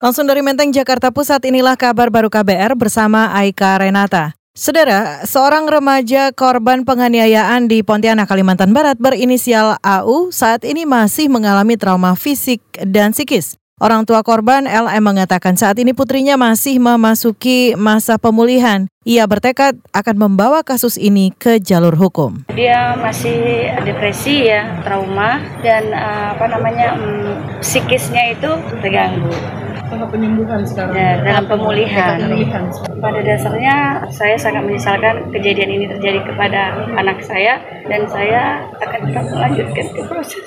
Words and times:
Langsung 0.00 0.24
dari 0.24 0.40
Menteng, 0.40 0.72
Jakarta 0.72 1.12
Pusat, 1.12 1.52
inilah 1.52 1.76
kabar 1.76 2.08
baru 2.08 2.32
KBR 2.32 2.72
bersama 2.72 3.36
Aika 3.36 3.76
Renata. 3.76 4.32
Saudara, 4.56 5.28
seorang 5.28 5.68
remaja 5.68 6.32
korban 6.32 6.88
penganiayaan 6.88 7.68
di 7.68 7.84
Pontianak, 7.84 8.24
Kalimantan 8.24 8.72
Barat 8.72 8.96
berinisial 8.96 9.76
AU 9.84 10.32
saat 10.32 10.64
ini 10.64 10.88
masih 10.88 11.28
mengalami 11.28 11.76
trauma 11.76 12.16
fisik 12.16 12.64
dan 12.80 13.12
psikis. 13.12 13.60
Orang 13.76 14.08
tua 14.08 14.24
korban 14.24 14.64
LM 14.64 15.04
mengatakan 15.04 15.60
saat 15.60 15.76
ini 15.76 15.92
putrinya 15.92 16.40
masih 16.40 16.80
memasuki 16.80 17.76
masa 17.76 18.16
pemulihan. 18.16 18.88
Ia 19.04 19.28
bertekad 19.28 19.76
akan 19.92 20.16
membawa 20.16 20.64
kasus 20.64 20.96
ini 20.96 21.28
ke 21.36 21.60
jalur 21.60 21.92
hukum. 21.92 22.48
Dia 22.56 22.96
masih 22.96 23.68
depresi 23.84 24.48
ya, 24.48 24.80
trauma 24.80 25.44
dan 25.60 25.92
uh, 25.92 26.32
apa 26.40 26.48
namanya 26.48 26.96
um, 26.96 27.36
psikisnya 27.60 28.32
itu 28.32 28.48
terganggu 28.80 29.60
tahap 29.90 30.08
penyembuhan 30.14 30.62
sekarang. 30.62 30.94
Ya, 30.94 31.10
dalam 31.20 31.44
pemulihan. 31.50 32.16
pemulihan. 32.22 32.62
Pada 33.02 33.20
dasarnya 33.20 33.76
saya 34.14 34.36
sangat 34.38 34.62
menyesalkan 34.64 35.28
kejadian 35.34 35.70
ini 35.74 35.86
terjadi 35.90 36.22
kepada 36.22 36.78
anak 36.94 37.18
saya 37.26 37.58
dan 37.90 38.06
saya 38.06 38.70
akan 38.78 39.00
tetap 39.10 39.24
melanjutkan 39.28 39.86
ke 39.90 40.02
proses 40.06 40.44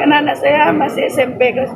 karena 0.00 0.24
anak 0.24 0.36
saya 0.40 0.72
masih 0.72 1.12
SMP 1.12 1.52
kelas 1.52 1.72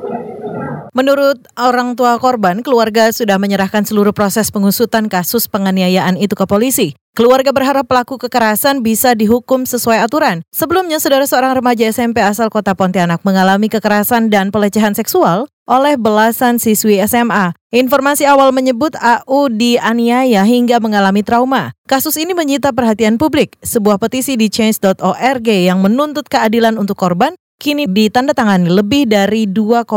Menurut 0.94 1.42
orang 1.58 1.98
tua 1.98 2.16
korban, 2.22 2.62
keluarga 2.62 3.10
sudah 3.10 3.34
menyerahkan 3.34 3.82
seluruh 3.82 4.14
proses 4.14 4.54
pengusutan 4.54 5.10
kasus 5.10 5.50
penganiayaan 5.50 6.14
itu 6.14 6.38
ke 6.38 6.46
polisi. 6.46 6.94
Keluarga 7.18 7.50
berharap 7.50 7.90
pelaku 7.90 8.14
kekerasan 8.14 8.78
bisa 8.82 9.18
dihukum 9.18 9.66
sesuai 9.66 10.06
aturan. 10.06 10.46
Sebelumnya, 10.54 11.02
saudara 11.02 11.26
seorang 11.26 11.58
remaja 11.58 11.90
SMP 11.90 12.22
asal 12.22 12.46
kota 12.46 12.78
Pontianak 12.78 13.26
mengalami 13.26 13.66
kekerasan 13.66 14.30
dan 14.30 14.54
pelecehan 14.54 14.94
seksual 14.94 15.50
oleh 15.64 15.96
belasan 15.96 16.60
siswi 16.60 17.00
SMA. 17.04 17.56
Informasi 17.74 18.28
awal 18.28 18.54
menyebut 18.54 18.94
AU 19.00 19.50
dianiaya 19.50 20.46
hingga 20.46 20.78
mengalami 20.78 21.26
trauma. 21.26 21.74
Kasus 21.90 22.14
ini 22.20 22.36
menyita 22.36 22.70
perhatian 22.70 23.18
publik. 23.18 23.58
Sebuah 23.64 23.98
petisi 23.98 24.38
di 24.38 24.46
change.org 24.46 25.48
yang 25.48 25.82
menuntut 25.82 26.28
keadilan 26.30 26.78
untuk 26.78 27.00
korban 27.00 27.34
kini 27.58 27.88
ditandatangani 27.88 28.70
lebih 28.70 29.08
dari 29.08 29.48
2,5 29.48 29.88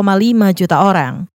juta 0.57 0.77
orang. 0.87 1.27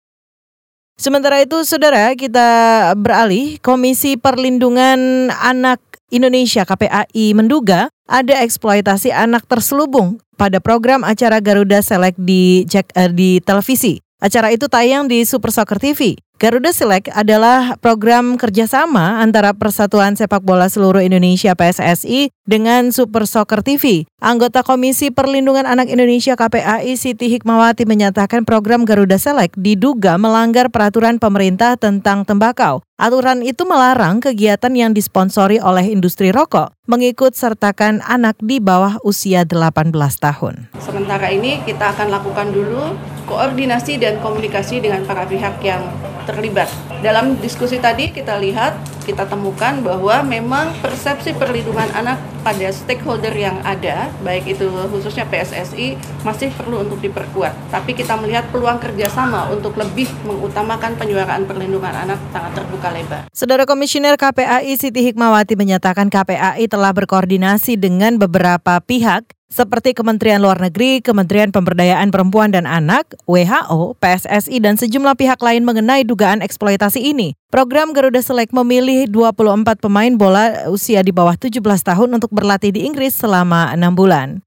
Sementara 1.02 1.42
itu, 1.42 1.66
saudara, 1.66 2.14
kita 2.14 2.48
beralih. 2.94 3.58
Komisi 3.58 4.22
Perlindungan 4.22 5.34
Anak 5.34 5.82
Indonesia 6.14 6.62
(KPAI) 6.62 7.34
menduga 7.34 7.90
ada 8.06 8.38
eksploitasi 8.46 9.10
anak 9.10 9.50
terselubung 9.50 10.22
pada 10.38 10.62
program 10.62 11.02
acara 11.02 11.42
Garuda 11.42 11.82
Select 11.82 12.22
di, 12.22 12.68
eh, 12.70 13.10
di 13.10 13.42
televisi. 13.42 13.98
Acara 14.22 14.54
itu 14.54 14.70
tayang 14.70 15.10
di 15.10 15.26
Super 15.26 15.50
Soccer 15.50 15.82
TV. 15.82 16.14
Garuda 16.42 16.74
Select 16.74 17.14
adalah 17.14 17.78
program 17.78 18.34
kerjasama 18.34 19.22
antara 19.22 19.54
Persatuan 19.54 20.18
Sepak 20.18 20.42
Bola 20.42 20.74
Seluruh 20.74 20.98
Indonesia 20.98 21.54
PSSI 21.54 22.34
dengan 22.50 22.90
Super 22.90 23.30
Soccer 23.30 23.62
TV. 23.62 24.10
Anggota 24.18 24.66
Komisi 24.66 25.14
Perlindungan 25.14 25.70
Anak 25.70 25.94
Indonesia 25.94 26.34
KPAI 26.34 26.98
Siti 26.98 27.30
Hikmawati 27.30 27.86
menyatakan 27.86 28.42
program 28.42 28.90
Garuda 28.90 29.22
Select 29.22 29.54
diduga 29.54 30.18
melanggar 30.18 30.74
peraturan 30.74 31.22
pemerintah 31.22 31.78
tentang 31.78 32.26
tembakau. 32.26 32.82
Aturan 32.98 33.46
itu 33.46 33.62
melarang 33.70 34.18
kegiatan 34.18 34.74
yang 34.74 34.98
disponsori 34.98 35.62
oleh 35.62 35.94
industri 35.94 36.34
rokok 36.34 36.74
mengikut 36.90 37.38
sertakan 37.38 38.02
anak 38.02 38.34
di 38.42 38.58
bawah 38.58 38.98
usia 39.06 39.46
18 39.46 39.94
tahun. 39.94 40.74
Sementara 40.82 41.30
ini 41.30 41.62
kita 41.70 41.94
akan 41.94 42.10
lakukan 42.10 42.50
dulu 42.50 42.98
koordinasi 43.30 44.02
dan 44.02 44.18
komunikasi 44.26 44.82
dengan 44.82 45.06
para 45.06 45.30
pihak 45.30 45.62
yang 45.62 45.86
terlibat. 46.26 46.70
Dalam 47.02 47.38
diskusi 47.42 47.82
tadi 47.82 48.14
kita 48.14 48.38
lihat, 48.38 48.78
kita 49.02 49.26
temukan 49.26 49.82
bahwa 49.82 50.22
memang 50.22 50.70
persepsi 50.80 51.34
perlindungan 51.34 51.90
anak 51.98 52.22
pada 52.42 52.70
stakeholder 52.70 53.34
yang 53.34 53.58
ada, 53.66 54.10
baik 54.22 54.58
itu 54.58 54.70
khususnya 54.90 55.26
PSSI, 55.30 55.98
masih 56.22 56.54
perlu 56.54 56.86
untuk 56.86 57.02
diperkuat. 57.02 57.74
Tapi 57.74 57.98
kita 57.98 58.18
melihat 58.18 58.50
peluang 58.50 58.78
kerjasama 58.78 59.50
untuk 59.50 59.78
lebih 59.78 60.10
mengutamakan 60.26 60.98
penyuaraan 60.98 61.46
perlindungan 61.50 61.94
anak 61.94 62.18
sangat 62.30 62.62
terbuka 62.62 62.90
lebar. 62.94 63.22
Saudara 63.34 63.66
Komisioner 63.66 64.18
KPAI 64.18 64.74
Siti 64.78 65.02
Hikmawati 65.06 65.58
menyatakan 65.58 66.10
KPAI 66.10 66.66
telah 66.70 66.94
berkoordinasi 66.94 67.78
dengan 67.78 68.18
beberapa 68.22 68.78
pihak 68.82 69.41
seperti 69.52 69.92
Kementerian 69.92 70.40
Luar 70.40 70.58
Negeri, 70.58 71.04
Kementerian 71.04 71.52
Pemberdayaan 71.52 72.10
Perempuan 72.10 72.56
dan 72.56 72.64
Anak, 72.64 73.14
WHO, 73.28 74.00
PSSI, 74.00 74.58
dan 74.64 74.80
sejumlah 74.80 75.20
pihak 75.20 75.38
lain 75.44 75.68
mengenai 75.68 76.08
dugaan 76.08 76.40
eksploitasi 76.40 77.04
ini. 77.04 77.36
Program 77.52 77.92
Garuda 77.92 78.24
Select 78.24 78.56
memilih 78.56 79.12
24 79.12 79.84
pemain 79.84 80.16
bola 80.16 80.72
usia 80.72 81.04
di 81.04 81.12
bawah 81.12 81.36
17 81.36 81.60
tahun 81.62 82.10
untuk 82.16 82.32
berlatih 82.32 82.72
di 82.72 82.88
Inggris 82.88 83.14
selama 83.14 83.76
enam 83.76 83.94
bulan. 83.94 84.40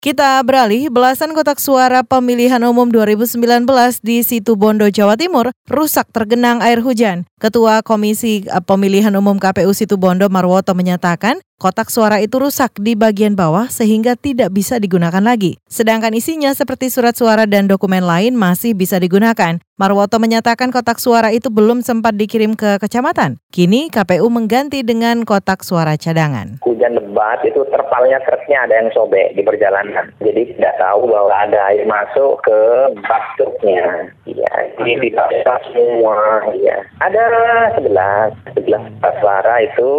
Kita 0.00 0.40
beralih, 0.40 0.88
belasan 0.88 1.36
kotak 1.36 1.60
suara 1.60 2.00
pemilihan 2.00 2.64
umum 2.64 2.88
2019 2.88 3.36
di 4.00 4.24
Situ 4.24 4.56
Bondo, 4.56 4.88
Jawa 4.88 5.12
Timur 5.20 5.52
rusak 5.68 6.08
tergenang 6.08 6.64
air 6.64 6.80
hujan. 6.80 7.28
Ketua 7.36 7.84
Komisi 7.84 8.48
eh, 8.48 8.64
Pemilihan 8.64 9.12
Umum 9.12 9.36
KPU 9.36 9.76
Situ 9.76 10.00
Bondo 10.00 10.24
Marwoto 10.32 10.72
menyatakan 10.72 11.44
kotak 11.60 11.92
suara 11.92 12.16
itu 12.24 12.40
rusak 12.40 12.80
di 12.80 12.96
bagian 12.96 13.36
bawah 13.36 13.68
sehingga 13.68 14.16
tidak 14.16 14.56
bisa 14.56 14.80
digunakan 14.80 15.20
lagi. 15.20 15.60
Sedangkan 15.68 16.16
isinya 16.16 16.48
seperti 16.56 16.88
surat 16.88 17.12
suara 17.12 17.44
dan 17.44 17.68
dokumen 17.68 18.00
lain 18.00 18.40
masih 18.40 18.72
bisa 18.72 18.96
digunakan. 18.96 19.60
Marwoto 19.76 20.16
menyatakan 20.16 20.72
kotak 20.72 20.96
suara 20.96 21.28
itu 21.28 21.52
belum 21.52 21.84
sempat 21.84 22.16
dikirim 22.16 22.56
ke 22.56 22.80
kecamatan. 22.80 23.36
Kini 23.52 23.92
KPU 23.92 24.32
mengganti 24.32 24.80
dengan 24.80 25.28
kotak 25.28 25.60
suara 25.60 26.00
cadangan. 26.00 26.60
Lebat 27.20 27.44
itu 27.44 27.60
terpalnya 27.68 28.16
truknya 28.24 28.64
ada 28.64 28.80
yang 28.80 28.88
sobek 28.96 29.36
di 29.36 29.44
perjalanan. 29.44 30.08
Jadi 30.24 30.56
tidak 30.56 30.80
tahu 30.80 31.04
bahwa 31.04 31.28
ada 31.28 31.68
air 31.68 31.84
masuk 31.84 32.40
ke 32.40 32.60
bak 33.04 33.36
truknya. 33.36 34.08
Ya, 34.24 34.52
ini 34.80 35.12
tidak 35.12 35.28
semua. 35.68 36.48
Ya. 36.56 36.80
Ada 37.04 37.24
11, 37.76 38.56
11 38.56 39.20
suara 39.20 39.54
itu 39.60 39.92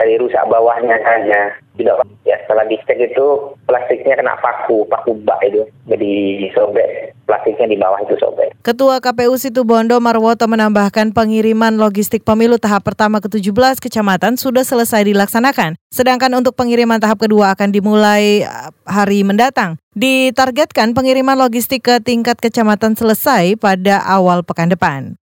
dari 0.00 0.16
rusak 0.16 0.40
bawahnya 0.48 0.96
saja 1.04 1.52
tidak 1.76 2.00
ya 2.24 2.40
setelah 2.46 2.64
dicek 2.70 2.96
itu 2.96 3.26
plastiknya 3.66 4.14
kena 4.14 4.38
paku 4.38 4.86
paku 4.86 5.18
bak 5.26 5.42
itu 5.42 5.66
jadi 5.90 6.48
sobek 6.54 7.12
plastiknya 7.26 7.74
di 7.74 7.76
bawah 7.76 8.00
itu 8.08 8.16
sobek. 8.16 8.53
Ketua 8.64 8.96
KPU 8.96 9.36
Situbondo 9.36 10.00
Marwoto 10.00 10.48
menambahkan 10.48 11.12
pengiriman 11.12 11.76
logistik 11.76 12.24
pemilu 12.24 12.56
tahap 12.56 12.88
pertama 12.88 13.20
ke-17 13.20 13.76
kecamatan 13.76 14.40
sudah 14.40 14.64
selesai 14.64 15.04
dilaksanakan. 15.04 15.76
Sedangkan 15.92 16.32
untuk 16.32 16.56
pengiriman 16.56 16.96
tahap 16.96 17.20
kedua 17.20 17.52
akan 17.52 17.68
dimulai 17.76 18.40
eh, 18.40 18.68
hari 18.88 19.20
mendatang. 19.20 19.76
Ditargetkan 19.92 20.96
pengiriman 20.96 21.36
logistik 21.36 21.84
ke 21.84 22.00
tingkat 22.00 22.40
kecamatan 22.40 22.96
selesai 22.96 23.60
pada 23.60 24.00
awal 24.00 24.40
pekan 24.40 24.72
depan. 24.72 25.20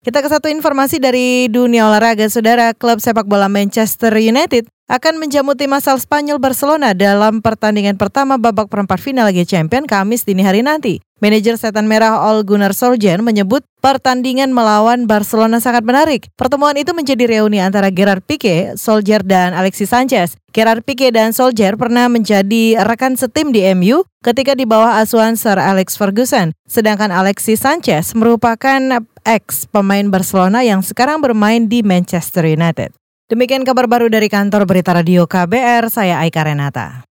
Kita 0.00 0.24
ke 0.24 0.32
satu 0.32 0.48
informasi 0.48 0.96
dari 0.96 1.44
dunia 1.52 1.92
olahraga, 1.92 2.24
saudara 2.32 2.72
klub 2.72 3.04
sepak 3.04 3.28
bola 3.28 3.52
Manchester 3.52 4.16
United 4.16 4.64
akan 4.88 5.20
menjamu 5.20 5.52
tim 5.60 5.76
asal 5.76 6.00
Spanyol 6.00 6.40
Barcelona 6.40 6.96
dalam 6.96 7.44
pertandingan 7.44 8.00
pertama 8.00 8.40
babak 8.40 8.72
perempat 8.72 8.96
final 8.96 9.28
Liga 9.28 9.44
Champions 9.44 9.84
Kamis 9.84 10.24
dini 10.24 10.40
hari 10.40 10.64
nanti. 10.64 11.04
Manajer 11.20 11.60
setan 11.60 11.84
merah 11.84 12.16
All 12.16 12.48
Gunnar 12.48 12.72
Solskjaer 12.72 13.20
menyebut 13.20 13.60
pertandingan 13.84 14.56
melawan 14.56 15.04
Barcelona 15.04 15.60
sangat 15.60 15.84
menarik. 15.84 16.32
Pertemuan 16.32 16.72
itu 16.80 16.96
menjadi 16.96 17.28
reuni 17.28 17.60
antara 17.60 17.92
Gerard 17.92 18.24
Pique, 18.24 18.72
Solskjaer 18.80 19.20
dan 19.20 19.52
Alexis 19.52 19.92
Sanchez. 19.92 20.40
Gerard 20.56 20.80
Pique 20.80 21.12
dan 21.12 21.36
Solskjaer 21.36 21.76
pernah 21.76 22.08
menjadi 22.08 22.80
rekan 22.88 23.20
setim 23.20 23.52
di 23.52 23.68
MU 23.76 24.00
ketika 24.24 24.56
di 24.56 24.64
bawah 24.64 24.96
asuhan 24.96 25.36
Sir 25.36 25.60
Alex 25.60 26.00
Ferguson. 26.00 26.56
Sedangkan 26.64 27.12
Alexis 27.12 27.60
Sanchez 27.60 28.16
merupakan 28.16 29.04
ex 29.28 29.68
pemain 29.68 30.08
Barcelona 30.08 30.64
yang 30.64 30.80
sekarang 30.80 31.20
bermain 31.20 31.68
di 31.68 31.84
Manchester 31.84 32.48
United. 32.48 32.96
Demikian 33.28 33.68
kabar 33.68 33.84
baru 33.84 34.08
dari 34.08 34.32
kantor 34.32 34.64
Berita 34.64 34.96
Radio 34.96 35.28
KBR, 35.28 35.92
saya 35.92 36.16
Aika 36.24 36.48
Renata. 36.48 37.04